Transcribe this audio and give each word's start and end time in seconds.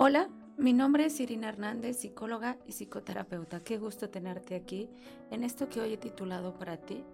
Hola, 0.00 0.28
mi 0.56 0.72
nombre 0.72 1.06
es 1.06 1.18
Irina 1.18 1.48
Hernández, 1.48 1.96
psicóloga 1.96 2.56
y 2.64 2.70
psicoterapeuta. 2.70 3.64
Qué 3.64 3.78
gusto 3.78 4.08
tenerte 4.08 4.54
aquí 4.54 4.88
en 5.32 5.42
esto 5.42 5.68
que 5.68 5.80
hoy 5.80 5.94
he 5.94 5.96
titulado 5.96 6.54
para 6.54 6.76
ti, 6.76 7.04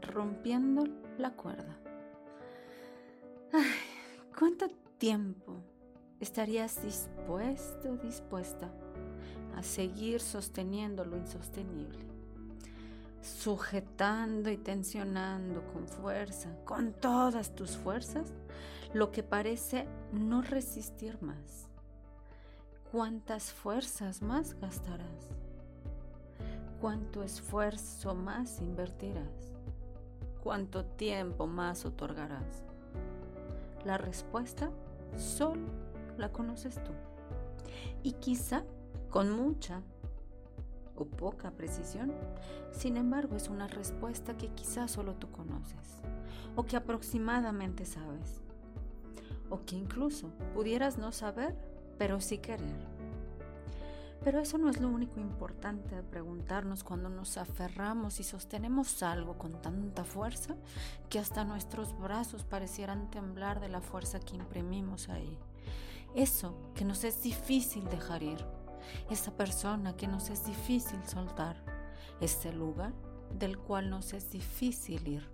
Rompiendo 0.00 0.82
la 1.18 1.30
cuerda. 1.34 1.78
Ay, 3.52 3.62
¿cuánto 4.36 4.66
tiempo 4.98 5.62
estarías 6.18 6.82
dispuesto, 6.82 7.96
dispuesta 7.98 8.72
a 9.54 9.62
seguir 9.62 10.20
sosteniendo 10.20 11.04
lo 11.04 11.16
insostenible? 11.16 12.04
Sujetando 13.20 14.50
y 14.50 14.56
tensionando 14.56 15.64
con 15.72 15.86
fuerza, 15.86 16.56
con 16.64 16.92
todas 16.92 17.54
tus 17.54 17.76
fuerzas, 17.76 18.32
lo 18.92 19.12
que 19.12 19.22
parece 19.22 19.86
no 20.10 20.42
resistir 20.42 21.22
más 21.22 21.68
¿Cuántas 22.92 23.54
fuerzas 23.54 24.20
más 24.20 24.54
gastarás? 24.60 25.30
¿Cuánto 26.78 27.22
esfuerzo 27.22 28.14
más 28.14 28.60
invertirás? 28.60 29.54
¿Cuánto 30.42 30.84
tiempo 30.84 31.46
más 31.46 31.86
otorgarás? 31.86 32.64
La 33.86 33.96
respuesta 33.96 34.70
solo 35.16 35.68
la 36.18 36.32
conoces 36.32 36.84
tú. 36.84 36.90
Y 38.02 38.12
quizá 38.12 38.62
con 39.08 39.30
mucha 39.30 39.80
o 40.94 41.06
poca 41.06 41.50
precisión, 41.52 42.12
sin 42.72 42.98
embargo 42.98 43.36
es 43.36 43.48
una 43.48 43.68
respuesta 43.68 44.36
que 44.36 44.48
quizá 44.48 44.86
solo 44.86 45.14
tú 45.14 45.30
conoces 45.30 46.02
o 46.56 46.64
que 46.64 46.76
aproximadamente 46.76 47.86
sabes 47.86 48.42
o 49.48 49.64
que 49.64 49.76
incluso 49.76 50.28
pudieras 50.52 50.98
no 50.98 51.10
saber 51.10 51.71
pero 52.02 52.20
sí 52.20 52.38
querer. 52.38 52.88
Pero 54.24 54.40
eso 54.40 54.58
no 54.58 54.68
es 54.68 54.80
lo 54.80 54.88
único 54.88 55.20
importante 55.20 55.94
de 55.94 56.02
preguntarnos 56.02 56.82
cuando 56.82 57.08
nos 57.08 57.38
aferramos 57.38 58.18
y 58.18 58.24
sostenemos 58.24 59.04
algo 59.04 59.38
con 59.38 59.62
tanta 59.62 60.02
fuerza 60.02 60.56
que 61.08 61.20
hasta 61.20 61.44
nuestros 61.44 61.96
brazos 61.96 62.42
parecieran 62.42 63.08
temblar 63.08 63.60
de 63.60 63.68
la 63.68 63.80
fuerza 63.80 64.18
que 64.18 64.34
imprimimos 64.34 65.08
ahí. 65.08 65.38
Eso 66.16 66.72
que 66.74 66.84
nos 66.84 67.04
es 67.04 67.22
difícil 67.22 67.84
dejar 67.84 68.24
ir, 68.24 68.44
esa 69.08 69.30
persona 69.36 69.94
que 69.94 70.08
nos 70.08 70.28
es 70.28 70.44
difícil 70.44 70.98
soltar, 71.04 71.62
ese 72.20 72.52
lugar 72.52 72.92
del 73.38 73.58
cual 73.58 73.90
nos 73.90 74.12
es 74.12 74.28
difícil 74.32 75.06
ir, 75.06 75.30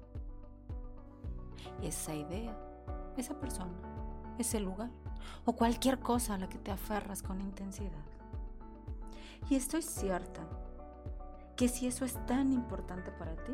esa 1.83 2.15
idea, 2.15 2.55
esa 3.17 3.41
persona, 3.41 3.73
ese 4.39 4.61
lugar 4.61 4.91
o 5.45 5.55
cualquier 5.55 5.99
cosa 5.99 6.35
a 6.35 6.39
la 6.39 6.49
que 6.49 6.59
te 6.59 6.71
aferras 6.71 7.23
con 7.23 7.41
intensidad. 7.41 8.05
Y 9.51 9.55
estoy 9.55 9.83
cierta 9.83 10.47
que 11.57 11.69
si 11.69 11.87
eso 11.87 12.05
es 12.05 12.15
tan 12.27 12.53
importante 12.53 13.11
para 13.11 13.35
ti, 13.35 13.53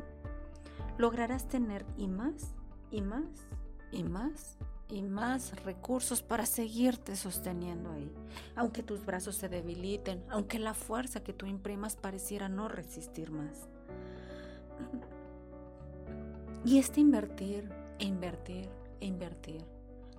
lograrás 0.98 1.48
tener 1.48 1.86
y 1.96 2.06
más, 2.06 2.54
y 2.90 3.00
más, 3.00 3.46
y 3.92 4.04
más, 4.04 4.58
y 4.88 5.02
más 5.02 5.64
recursos 5.64 6.22
para 6.22 6.46
seguirte 6.46 7.16
sosteniendo 7.16 7.90
ahí, 7.90 8.12
aunque 8.54 8.82
tus 8.82 9.04
brazos 9.04 9.36
se 9.36 9.48
debiliten, 9.48 10.22
aunque 10.28 10.58
la 10.58 10.74
fuerza 10.74 11.22
que 11.22 11.32
tú 11.32 11.46
imprimas 11.46 11.96
pareciera 11.96 12.48
no 12.48 12.68
resistir 12.68 13.30
más. 13.30 13.68
Y 16.64 16.78
este 16.78 17.00
invertir, 17.00 17.70
e 17.98 18.04
invertir, 18.04 18.68
e 19.00 19.06
invertir, 19.06 19.64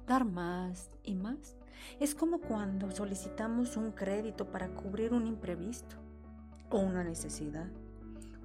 dar 0.08 0.26
más 0.26 0.90
y 1.04 1.16
más. 1.16 1.56
Es 2.00 2.16
como 2.16 2.40
cuando 2.40 2.92
solicitamos 2.92 3.78
un 3.78 3.92
crédito 3.92 4.46
para 4.52 4.70
cubrir 4.70 5.14
un 5.14 5.28
imprevisto 5.28 5.96
o 6.70 6.80
una 6.80 7.04
necesidad 7.04 7.68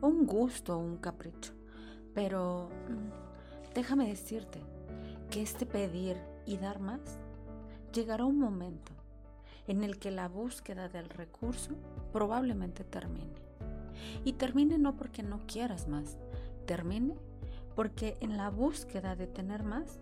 o 0.00 0.09
un 0.09 0.26
gusto 0.26 0.76
o 0.76 0.78
un 0.78 0.97
capricho. 0.97 1.53
Pero 2.15 2.69
mm, 2.88 3.75
déjame 3.75 4.09
decirte 4.09 4.60
que 5.31 5.43
este 5.43 5.66
pedir 5.66 6.16
y 6.47 6.56
dar 6.56 6.81
más 6.81 7.00
llegará 7.93 8.25
un 8.25 8.38
momento 8.38 8.93
en 9.66 9.84
el 9.84 9.99
que 9.99 10.10
la 10.10 10.28
búsqueda 10.28 10.88
del 10.88 11.09
recurso 11.09 11.72
probablemente 12.12 12.84
termine. 12.84 13.34
Y 14.25 14.32
termine 14.34 14.78
no 14.78 14.97
porque 14.97 15.22
no 15.22 15.41
quieras 15.47 15.87
más, 15.87 16.19
termine 16.66 17.15
porque 17.76 18.16
en 18.20 18.37
la 18.37 18.50
búsqueda 18.50 19.15
de 19.16 19.26
tener 19.26 19.62
más 19.62 20.00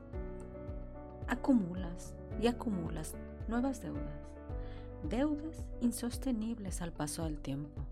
acumulas 1.28 2.14
y 2.40 2.46
acumulas 2.46 3.14
nuevas 3.48 3.80
deudas. 3.82 4.28
Deudas 5.08 5.64
insostenibles 5.80 6.82
al 6.82 6.92
paso 6.92 7.24
del 7.24 7.38
tiempo. 7.38 7.82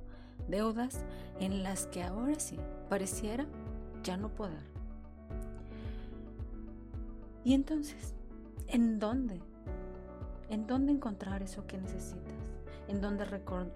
Deudas 0.48 1.04
en 1.40 1.62
las 1.62 1.86
que 1.86 2.02
ahora 2.02 2.38
sí 2.38 2.58
pareciera 2.88 3.46
ya 4.02 4.16
no 4.16 4.28
poder. 4.28 4.64
Y 7.44 7.54
entonces, 7.54 8.14
¿en 8.68 8.98
dónde? 8.98 9.40
¿En 10.48 10.66
dónde 10.66 10.92
encontrar 10.92 11.42
eso 11.42 11.66
que 11.66 11.78
necesitas? 11.78 12.34
¿En 12.88 13.00
dónde 13.00 13.24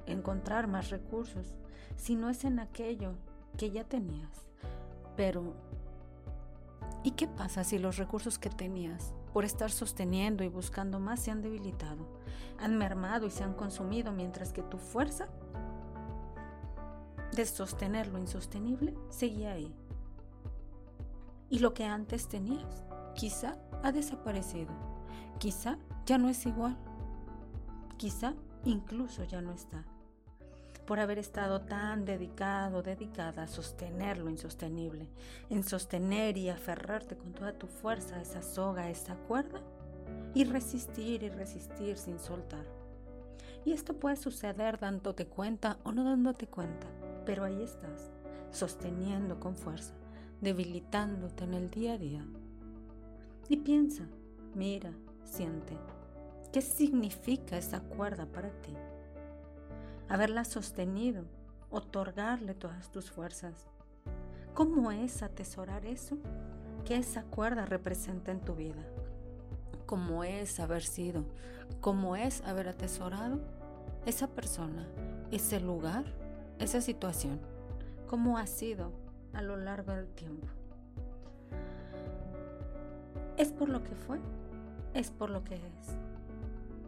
encontrar 0.06 0.66
más 0.66 0.90
recursos? 0.90 1.54
Si 1.96 2.14
no 2.14 2.30
es 2.30 2.44
en 2.44 2.58
aquello 2.58 3.14
que 3.56 3.70
ya 3.70 3.84
tenías. 3.84 4.48
Pero, 5.16 5.54
¿y 7.02 7.12
qué 7.12 7.28
pasa 7.28 7.64
si 7.64 7.78
los 7.78 7.96
recursos 7.96 8.38
que 8.38 8.50
tenías 8.50 9.12
por 9.32 9.44
estar 9.44 9.70
sosteniendo 9.70 10.44
y 10.44 10.48
buscando 10.48 10.98
más 10.98 11.20
se 11.20 11.30
han 11.30 11.42
debilitado, 11.42 12.06
han 12.58 12.76
mermado 12.76 13.26
y 13.26 13.30
se 13.30 13.44
han 13.44 13.54
consumido 13.54 14.12
mientras 14.12 14.52
que 14.52 14.62
tu 14.62 14.78
fuerza 14.78 15.28
de 17.32 17.46
sostener 17.46 18.08
lo 18.08 18.18
insostenible 18.18 18.94
seguía 19.08 19.52
ahí. 19.52 19.74
Y 21.48 21.60
lo 21.60 21.74
que 21.74 21.84
antes 21.84 22.28
tenías 22.28 22.84
quizá 23.14 23.56
ha 23.82 23.92
desaparecido, 23.92 24.72
quizá 25.38 25.78
ya 26.06 26.18
no 26.18 26.28
es 26.28 26.46
igual, 26.46 26.76
quizá 27.96 28.34
incluso 28.64 29.24
ya 29.24 29.40
no 29.40 29.52
está 29.52 29.84
por 30.90 30.98
haber 30.98 31.20
estado 31.20 31.60
tan 31.60 32.04
dedicado, 32.04 32.82
dedicada 32.82 33.44
a 33.44 33.46
sostener 33.46 34.18
lo 34.18 34.28
insostenible, 34.28 35.08
en 35.48 35.62
sostener 35.62 36.36
y 36.36 36.48
aferrarte 36.48 37.16
con 37.16 37.32
toda 37.32 37.52
tu 37.52 37.68
fuerza 37.68 38.16
a 38.16 38.22
esa 38.22 38.42
soga, 38.42 38.82
a 38.82 38.90
esa 38.90 39.14
cuerda, 39.14 39.62
y 40.34 40.42
resistir 40.42 41.22
y 41.22 41.28
resistir 41.28 41.96
sin 41.96 42.18
soltar. 42.18 42.66
Y 43.64 43.72
esto 43.72 44.00
puede 44.00 44.16
suceder 44.16 44.80
dándote 44.80 45.26
cuenta 45.26 45.78
o 45.84 45.92
no 45.92 46.02
dándote 46.02 46.48
cuenta, 46.48 46.88
pero 47.24 47.44
ahí 47.44 47.62
estás, 47.62 48.10
sosteniendo 48.50 49.38
con 49.38 49.54
fuerza, 49.54 49.94
debilitándote 50.40 51.44
en 51.44 51.54
el 51.54 51.70
día 51.70 51.92
a 51.92 51.98
día. 51.98 52.26
Y 53.48 53.58
piensa, 53.58 54.08
mira, 54.56 54.92
siente, 55.22 55.78
¿qué 56.52 56.60
significa 56.60 57.56
esa 57.56 57.78
cuerda 57.78 58.26
para 58.26 58.50
ti? 58.60 58.74
Haberla 60.10 60.44
sostenido, 60.44 61.24
otorgarle 61.70 62.54
todas 62.54 62.90
tus 62.90 63.10
fuerzas. 63.12 63.68
¿Cómo 64.54 64.90
es 64.90 65.22
atesorar 65.22 65.86
eso 65.86 66.18
que 66.84 66.96
esa 66.96 67.22
cuerda 67.22 67.64
representa 67.64 68.32
en 68.32 68.40
tu 68.40 68.56
vida? 68.56 68.82
¿Cómo 69.86 70.24
es 70.24 70.58
haber 70.58 70.82
sido? 70.82 71.24
¿Cómo 71.80 72.16
es 72.16 72.40
haber 72.42 72.68
atesorado 72.68 73.40
esa 74.04 74.26
persona, 74.26 74.88
ese 75.30 75.60
lugar, 75.60 76.04
esa 76.58 76.80
situación? 76.80 77.40
¿Cómo 78.08 78.36
ha 78.36 78.48
sido 78.48 78.90
a 79.32 79.42
lo 79.42 79.56
largo 79.56 79.92
del 79.92 80.08
tiempo? 80.08 80.48
¿Es 83.36 83.52
por 83.52 83.68
lo 83.68 83.84
que 83.84 83.94
fue? 83.94 84.18
¿Es 84.92 85.12
por 85.12 85.30
lo 85.30 85.44
que 85.44 85.54
es? 85.54 85.94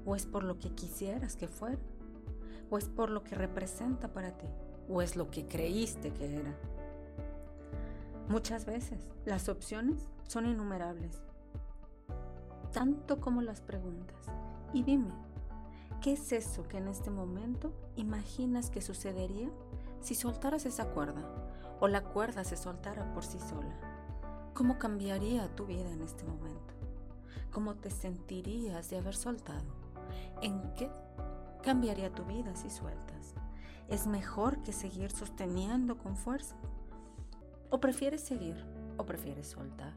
¿O 0.04 0.16
es 0.16 0.26
por 0.26 0.42
lo 0.42 0.58
que 0.58 0.70
quisieras 0.70 1.36
que 1.36 1.46
fuera? 1.46 1.78
O 2.72 2.78
es 2.78 2.88
por 2.88 3.10
lo 3.10 3.22
que 3.22 3.34
representa 3.34 4.08
para 4.14 4.30
ti, 4.30 4.46
o 4.88 5.02
es 5.02 5.14
lo 5.14 5.30
que 5.30 5.46
creíste 5.46 6.10
que 6.10 6.36
era. 6.36 6.56
Muchas 8.30 8.64
veces 8.64 8.98
las 9.26 9.50
opciones 9.50 10.08
son 10.26 10.46
innumerables, 10.46 11.22
tanto 12.72 13.20
como 13.20 13.42
las 13.42 13.60
preguntas. 13.60 14.16
Y 14.72 14.84
dime, 14.84 15.12
¿qué 16.00 16.14
es 16.14 16.32
eso 16.32 16.66
que 16.66 16.78
en 16.78 16.88
este 16.88 17.10
momento 17.10 17.74
imaginas 17.96 18.70
que 18.70 18.80
sucedería 18.80 19.50
si 20.00 20.14
soltaras 20.14 20.64
esa 20.64 20.86
cuerda 20.86 21.22
o 21.78 21.88
la 21.88 22.02
cuerda 22.02 22.42
se 22.42 22.56
soltara 22.56 23.12
por 23.12 23.22
sí 23.22 23.38
sola? 23.38 23.76
¿Cómo 24.54 24.78
cambiaría 24.78 25.54
tu 25.54 25.66
vida 25.66 25.90
en 25.90 26.00
este 26.00 26.24
momento? 26.24 26.72
¿Cómo 27.50 27.74
te 27.74 27.90
sentirías 27.90 28.88
de 28.88 28.96
haber 28.96 29.14
soltado? 29.14 29.66
¿En 30.40 30.72
qué 30.72 30.90
cambiaría 31.62 32.12
tu 32.12 32.24
vida 32.24 32.54
si 32.54 32.68
sueltas. 32.68 33.34
¿Es 33.88 34.06
mejor 34.06 34.62
que 34.62 34.72
seguir 34.72 35.10
sosteniendo 35.10 35.98
con 35.98 36.16
fuerza? 36.16 36.56
¿O 37.70 37.80
prefieres 37.80 38.20
seguir 38.20 38.56
o 38.96 39.06
prefieres 39.06 39.48
soltar? 39.48 39.94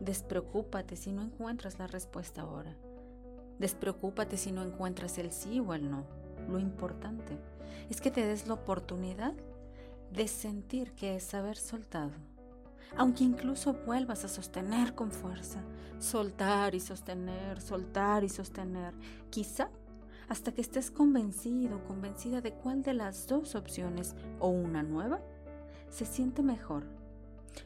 Despreocúpate 0.00 0.96
si 0.96 1.12
no 1.12 1.22
encuentras 1.22 1.78
la 1.78 1.86
respuesta 1.86 2.42
ahora. 2.42 2.76
Despreocúpate 3.58 4.36
si 4.36 4.52
no 4.52 4.62
encuentras 4.62 5.18
el 5.18 5.32
sí 5.32 5.60
o 5.60 5.74
el 5.74 5.90
no. 5.90 6.04
Lo 6.48 6.58
importante 6.58 7.38
es 7.88 8.00
que 8.00 8.10
te 8.10 8.26
des 8.26 8.46
la 8.46 8.54
oportunidad 8.54 9.34
de 10.12 10.28
sentir 10.28 10.92
que 10.92 11.16
es 11.16 11.34
haber 11.34 11.56
soltado. 11.56 12.12
Aunque 12.96 13.24
incluso 13.24 13.74
vuelvas 13.86 14.24
a 14.24 14.28
sostener 14.28 14.94
con 14.94 15.10
fuerza, 15.10 15.62
soltar 15.98 16.74
y 16.74 16.80
sostener, 16.80 17.60
soltar 17.60 18.24
y 18.24 18.28
sostener, 18.28 18.94
quizá 19.30 19.70
hasta 20.32 20.52
que 20.52 20.62
estés 20.62 20.90
convencido, 20.90 21.84
convencida 21.84 22.40
de 22.40 22.54
cuál 22.54 22.82
de 22.82 22.94
las 22.94 23.26
dos 23.26 23.54
opciones 23.54 24.16
o 24.40 24.48
una 24.48 24.82
nueva 24.82 25.20
se 25.90 26.06
siente 26.06 26.42
mejor, 26.42 26.84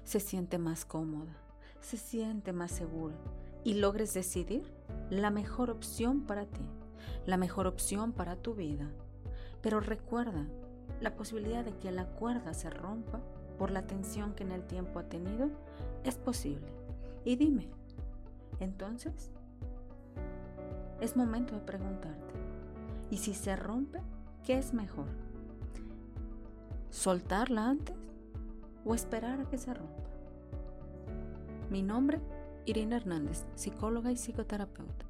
se 0.03 0.19
siente 0.19 0.59
más 0.59 0.85
cómoda, 0.85 1.37
se 1.81 1.97
siente 1.97 2.53
más 2.53 2.73
segura 2.73 3.15
y 3.63 3.75
logres 3.75 4.15
decidir 4.15 4.65
la 5.11 5.31
mejor 5.31 5.71
opción 5.71 6.23
para 6.23 6.45
ti, 6.45 6.67
la 7.25 7.37
mejor 7.37 7.69
opción 7.69 8.11
para 8.11 8.35
tu 8.35 8.55
vida. 8.55 8.91
Pero 9.63 9.79
recuerda, 9.79 10.45
la 11.01 11.15
posibilidad 11.15 11.65
de 11.65 11.77
que 11.79 11.93
la 11.93 12.07
cuerda 12.07 12.53
se 12.53 12.69
rompa 12.69 13.21
por 13.61 13.71
la 13.71 13.87
tensión 13.87 14.35
que 14.35 14.43
en 14.43 14.51
el 14.51 14.67
tiempo 14.67 14.99
ha 14.99 15.09
tenido 15.09 15.51
es 16.03 16.17
posible. 16.17 16.67
Y 17.25 17.37
dime, 17.37 17.69
entonces, 18.59 19.31
es 21.01 21.17
momento 21.17 21.55
de 21.55 21.61
preguntarte, 21.61 22.36
¿y 23.11 23.19
si 23.19 23.35
se 23.35 23.57
rompe, 23.57 24.01
qué 24.45 24.59
es 24.59 24.75
mejor? 24.75 25.07
¿Soltarla 26.91 27.69
antes 27.69 27.97
o 28.85 28.95
esperar 28.95 29.41
a 29.41 29.49
que 29.49 29.59
se 29.59 29.75
rompa? 29.75 30.05
Mi 31.71 31.83
nombre, 31.83 32.21
Irina 32.65 32.97
Hernández, 32.97 33.45
psicóloga 33.55 34.13
y 34.13 34.17
psicoterapeuta. 34.17 35.07